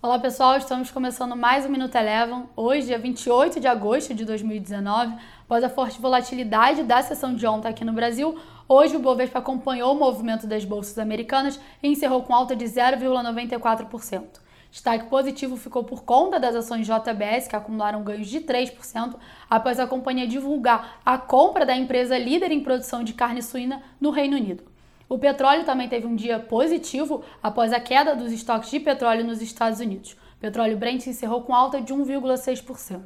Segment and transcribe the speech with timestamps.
[0.00, 2.44] Olá pessoal, estamos começando mais um Minuto Eleven.
[2.54, 7.66] Hoje, dia 28 de agosto de 2019, após a forte volatilidade da sessão de ontem
[7.66, 8.38] aqui no Brasil,
[8.68, 14.22] hoje o Bovespa acompanhou o movimento das bolsas americanas e encerrou com alta de 0,94%.
[14.70, 19.16] Destaque positivo ficou por conta das ações JBS, que acumularam ganhos de 3%,
[19.50, 24.10] após a companhia divulgar a compra da empresa líder em produção de carne suína no
[24.10, 24.62] Reino Unido.
[25.08, 29.40] O petróleo também teve um dia positivo após a queda dos estoques de petróleo nos
[29.40, 30.12] Estados Unidos.
[30.12, 33.00] O petróleo Brent encerrou com alta de 1,6%.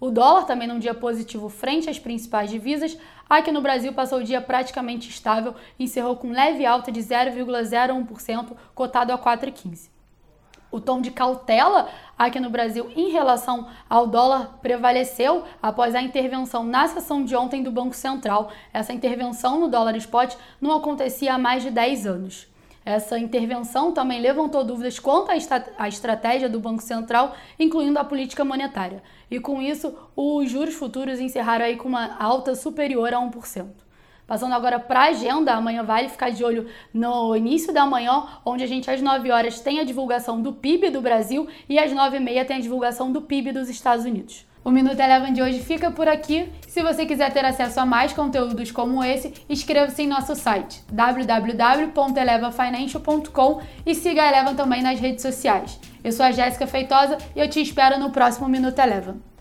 [0.00, 2.96] O dólar também num dia positivo frente às principais divisas.
[3.28, 8.56] Aqui no Brasil passou o dia praticamente estável e encerrou com leve alta de 0,01%,
[8.74, 9.94] cotado a 4,15
[10.74, 11.88] o tom de cautela
[12.18, 17.62] aqui no Brasil em relação ao dólar prevaleceu após a intervenção na sessão de ontem
[17.62, 18.50] do Banco Central.
[18.72, 22.48] Essa intervenção no dólar spot não acontecia há mais de 10 anos.
[22.84, 25.30] Essa intervenção também levantou dúvidas quanto
[25.78, 29.00] à estratégia do Banco Central, incluindo a política monetária.
[29.30, 33.68] E com isso, os juros futuros encerraram aí com uma alta superior a 1%.
[34.26, 38.64] Passando agora para a agenda, amanhã vale ficar de olho no início da manhã, onde
[38.64, 42.16] a gente às 9 horas tem a divulgação do PIB do Brasil e às 9
[42.16, 44.46] e meia tem a divulgação do PIB dos Estados Unidos.
[44.64, 46.48] O Minuto Eleven de hoje fica por aqui.
[46.66, 53.60] Se você quiser ter acesso a mais conteúdos como esse, inscreva-se em nosso site www.elevafinancial.com
[53.84, 55.78] e siga a Eleven também nas redes sociais.
[56.02, 59.33] Eu sou a Jéssica Feitosa e eu te espero no próximo Minuto Eleven.